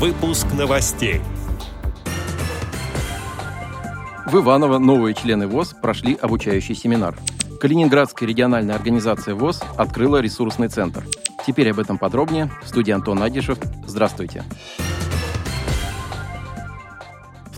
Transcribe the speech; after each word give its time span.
Выпуск 0.00 0.46
новостей. 0.58 1.20
В 4.24 4.34
Иваново 4.34 4.78
новые 4.78 5.14
члены 5.14 5.46
ВОЗ 5.46 5.74
прошли 5.74 6.14
обучающий 6.14 6.74
семинар. 6.74 7.18
Калининградская 7.60 8.26
региональная 8.26 8.76
организация 8.76 9.34
ВОЗ 9.34 9.60
открыла 9.76 10.22
ресурсный 10.22 10.68
центр. 10.68 11.04
Теперь 11.46 11.70
об 11.70 11.80
этом 11.80 11.98
подробнее. 11.98 12.50
В 12.62 12.68
студии 12.68 12.92
Антон 12.92 13.22
Агишев. 13.22 13.58
Здравствуйте. 13.86 14.42
Здравствуйте. 14.42 14.89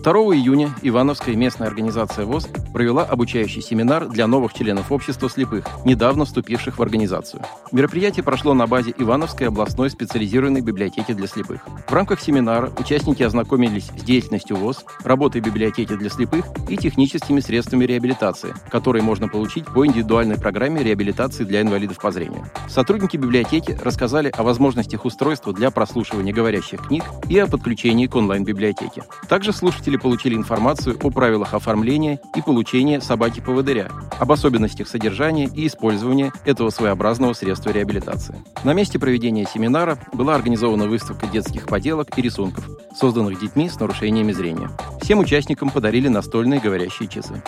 2 0.02 0.12
июня 0.34 0.74
Ивановская 0.82 1.36
местная 1.36 1.68
организация 1.68 2.26
ВОЗ 2.26 2.48
провела 2.72 3.04
обучающий 3.04 3.62
семинар 3.62 4.08
для 4.08 4.26
новых 4.26 4.52
членов 4.52 4.90
общества 4.90 5.30
слепых, 5.30 5.64
недавно 5.84 6.24
вступивших 6.24 6.78
в 6.78 6.82
организацию. 6.82 7.44
Мероприятие 7.70 8.24
прошло 8.24 8.52
на 8.52 8.66
базе 8.66 8.92
Ивановской 8.98 9.46
областной 9.46 9.90
специализированной 9.90 10.60
библиотеки 10.60 11.12
для 11.12 11.28
слепых. 11.28 11.60
В 11.86 11.92
рамках 11.92 12.20
семинара 12.20 12.72
участники 12.80 13.22
ознакомились 13.22 13.92
с 13.96 14.02
деятельностью 14.02 14.56
ВОЗ, 14.56 14.84
работой 15.04 15.40
библиотеки 15.40 15.94
для 15.94 16.10
слепых 16.10 16.46
и 16.68 16.76
техническими 16.76 17.38
средствами 17.38 17.84
реабилитации, 17.84 18.54
которые 18.70 19.04
можно 19.04 19.28
получить 19.28 19.66
по 19.66 19.86
индивидуальной 19.86 20.36
программе 20.36 20.82
реабилитации 20.82 21.44
для 21.44 21.60
инвалидов 21.60 21.98
по 21.98 22.10
зрению. 22.10 22.50
Сотрудники 22.68 23.16
библиотеки 23.16 23.78
рассказали 23.80 24.32
о 24.36 24.42
возможностях 24.42 25.04
устройства 25.04 25.52
для 25.52 25.70
прослушивания 25.70 26.32
говорящих 26.32 26.88
книг 26.88 27.04
и 27.28 27.38
о 27.38 27.46
подключении 27.46 28.08
к 28.08 28.16
онлайн-библиотеке. 28.16 29.04
Также 29.28 29.52
слушатели 29.52 29.91
Слушатели 29.92 30.08
получили 30.08 30.36
информацию 30.36 30.98
о 31.02 31.10
правилах 31.10 31.52
оформления 31.52 32.18
и 32.34 32.40
получения 32.40 32.98
собаки-поводыря, 32.98 33.90
об 34.18 34.32
особенностях 34.32 34.88
содержания 34.88 35.50
и 35.54 35.66
использования 35.66 36.32
этого 36.46 36.70
своеобразного 36.70 37.34
средства 37.34 37.72
реабилитации. 37.72 38.42
На 38.64 38.72
месте 38.72 38.98
проведения 38.98 39.44
семинара 39.44 39.98
была 40.14 40.34
организована 40.34 40.86
выставка 40.86 41.26
детских 41.26 41.66
поделок 41.66 42.16
и 42.16 42.22
рисунков, 42.22 42.66
созданных 42.98 43.38
детьми 43.38 43.68
с 43.68 43.78
нарушениями 43.78 44.32
зрения. 44.32 44.70
Всем 45.02 45.18
участникам 45.18 45.68
подарили 45.68 46.08
настольные 46.08 46.60
говорящие 46.60 47.08
часы. 47.10 47.42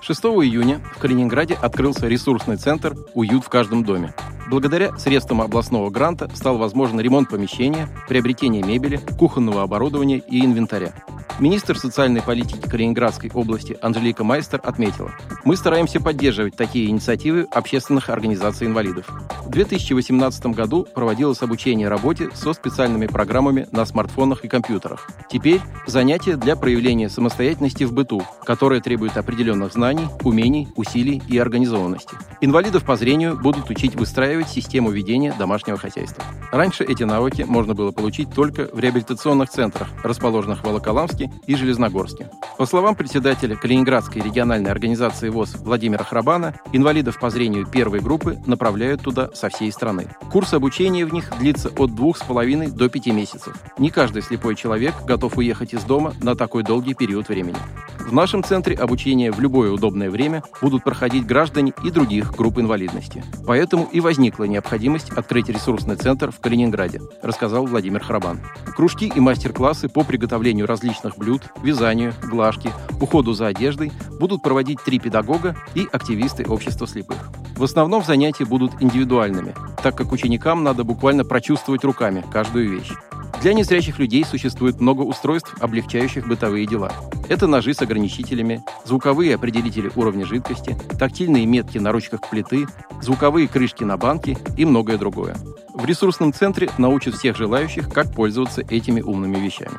6 0.00 0.20
июня 0.26 0.80
в 0.94 1.00
Калининграде 1.00 1.58
открылся 1.60 2.06
ресурсный 2.06 2.56
центр 2.56 2.94
«Уют 3.14 3.44
в 3.44 3.48
каждом 3.48 3.82
доме». 3.82 4.14
Благодаря 4.48 4.96
средствам 4.96 5.40
областного 5.40 5.90
гранта 5.90 6.30
стал 6.34 6.56
возможен 6.56 7.00
ремонт 7.00 7.28
помещения, 7.28 7.88
приобретение 8.08 8.62
мебели, 8.62 9.00
кухонного 9.18 9.62
оборудования 9.62 10.18
и 10.18 10.44
инвентаря. 10.44 10.94
Министр 11.38 11.78
социальной 11.78 12.22
политики 12.22 12.66
Калининградской 12.66 13.30
области 13.34 13.76
Анжелика 13.82 14.24
Майстер 14.24 14.58
отметила, 14.64 15.12
мы 15.44 15.56
стараемся 15.56 16.00
поддерживать 16.00 16.56
такие 16.56 16.88
инициативы 16.88 17.46
общественных 17.50 18.08
организаций 18.08 18.66
инвалидов. 18.66 19.06
В 19.44 19.50
2018 19.50 20.46
году 20.46 20.86
проводилось 20.94 21.42
обучение 21.42 21.88
работе 21.88 22.30
со 22.32 22.54
специальными 22.54 23.06
программами 23.06 23.68
на 23.70 23.84
смартфонах 23.84 24.46
и 24.46 24.48
компьютерах. 24.48 25.10
Теперь 25.30 25.60
занятия 25.86 26.36
для 26.36 26.56
проявления 26.56 27.10
самостоятельности 27.10 27.84
в 27.84 27.92
быту, 27.92 28.22
которые 28.44 28.80
требуют 28.80 29.18
определенных 29.18 29.74
знаний, 29.74 30.06
умений, 30.24 30.68
усилий 30.74 31.22
и 31.28 31.36
организованности. 31.36 32.16
Инвалидов 32.40 32.84
по 32.84 32.96
зрению 32.96 33.38
будут 33.38 33.68
учить 33.68 33.94
выстраивать 33.94 34.48
систему 34.48 34.90
ведения 34.90 35.34
домашнего 35.38 35.76
хозяйства. 35.76 36.24
Раньше 36.50 36.82
эти 36.82 37.02
навыки 37.02 37.42
можно 37.46 37.74
было 37.74 37.92
получить 37.92 38.30
только 38.30 38.70
в 38.72 38.78
реабилитационных 38.80 39.50
центрах, 39.50 39.88
расположенных 40.02 40.60
в 40.60 40.64
Волоколамске 40.64 41.25
И 41.46 41.54
Железногорске. 41.54 42.30
По 42.58 42.66
словам 42.66 42.94
председателя 42.94 43.56
Калининградской 43.56 44.22
региональной 44.22 44.70
организации 44.70 45.28
ВОЗ 45.28 45.56
Владимира 45.62 46.04
Храбана, 46.04 46.54
инвалидов 46.72 47.18
по 47.18 47.30
зрению 47.30 47.66
первой 47.66 48.00
группы 48.00 48.38
направляют 48.46 49.02
туда 49.02 49.30
со 49.34 49.48
всей 49.48 49.70
страны. 49.70 50.08
Курс 50.30 50.54
обучения 50.54 51.04
в 51.04 51.12
них 51.12 51.30
длится 51.38 51.70
от 51.76 51.94
двух 51.94 52.18
с 52.18 52.22
половиной 52.22 52.68
до 52.68 52.88
пяти 52.88 53.10
месяцев. 53.10 53.54
Не 53.78 53.90
каждый 53.90 54.22
слепой 54.22 54.56
человек 54.56 54.94
готов 55.04 55.36
уехать 55.38 55.74
из 55.74 55.84
дома 55.84 56.14
на 56.20 56.34
такой 56.34 56.62
долгий 56.62 56.94
период 56.94 57.28
времени. 57.28 57.58
В 58.06 58.12
нашем 58.12 58.44
центре 58.44 58.76
обучения 58.76 59.32
в 59.32 59.40
любое 59.40 59.72
удобное 59.72 60.10
время 60.10 60.44
будут 60.62 60.84
проходить 60.84 61.26
граждане 61.26 61.72
и 61.82 61.90
других 61.90 62.36
групп 62.36 62.56
инвалидности. 62.60 63.24
Поэтому 63.44 63.88
и 63.90 63.98
возникла 63.98 64.44
необходимость 64.44 65.10
открыть 65.10 65.48
ресурсный 65.48 65.96
центр 65.96 66.30
в 66.30 66.38
Калининграде, 66.38 67.00
рассказал 67.20 67.66
Владимир 67.66 68.04
Храбан. 68.04 68.42
Кружки 68.76 69.10
и 69.12 69.18
мастер-классы 69.18 69.88
по 69.88 70.04
приготовлению 70.04 70.68
различных 70.68 71.18
блюд, 71.18 71.42
вязанию, 71.64 72.14
глажке, 72.22 72.70
уходу 73.00 73.32
за 73.32 73.48
одеждой 73.48 73.90
будут 74.20 74.40
проводить 74.40 74.78
три 74.84 75.00
педагога 75.00 75.56
и 75.74 75.88
активисты 75.90 76.44
общества 76.44 76.86
слепых. 76.86 77.32
В 77.56 77.64
основном 77.64 78.04
занятия 78.04 78.44
будут 78.44 78.70
индивидуальными, 78.80 79.52
так 79.82 79.96
как 79.96 80.12
ученикам 80.12 80.62
надо 80.62 80.84
буквально 80.84 81.24
прочувствовать 81.24 81.82
руками 81.82 82.24
каждую 82.32 82.70
вещь. 82.70 82.92
Для 83.42 83.52
незрячих 83.52 83.98
людей 83.98 84.24
существует 84.24 84.80
много 84.80 85.02
устройств, 85.02 85.54
облегчающих 85.60 86.26
бытовые 86.26 86.66
дела. 86.66 86.92
Это 87.28 87.46
ножи 87.46 87.74
с 87.74 87.82
ограничителями, 87.82 88.62
звуковые 88.84 89.34
определители 89.34 89.90
уровня 89.94 90.24
жидкости, 90.24 90.76
тактильные 90.98 91.44
метки 91.46 91.78
на 91.78 91.92
ручках 91.92 92.20
плиты, 92.30 92.66
звуковые 93.02 93.48
крышки 93.48 93.84
на 93.84 93.96
банке 93.96 94.38
и 94.56 94.64
многое 94.64 94.96
другое. 94.96 95.36
В 95.74 95.84
ресурсном 95.84 96.32
центре 96.32 96.70
научат 96.78 97.14
всех 97.14 97.36
желающих, 97.36 97.92
как 97.92 98.12
пользоваться 98.12 98.62
этими 98.62 99.00
умными 99.00 99.36
вещами. 99.36 99.76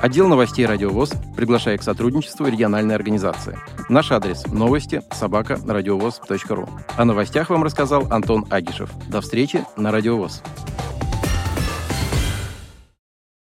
Отдел 0.00 0.28
новостей 0.28 0.64
«Радиовоз» 0.64 1.12
приглашает 1.36 1.80
к 1.80 1.84
сотрудничеству 1.84 2.46
региональной 2.46 2.94
организации. 2.94 3.58
Наш 3.90 4.10
адрес– 4.10 4.46
новости 4.46 5.02
собака 5.12 5.58
радиовоз.ру. 5.66 6.68
О 6.96 7.04
новостях 7.04 7.50
вам 7.50 7.62
рассказал 7.64 8.06
Антон 8.10 8.46
Агишев. 8.48 8.90
До 9.08 9.20
встречи 9.20 9.62
на 9.76 9.92
«Радиовоз». 9.92 10.42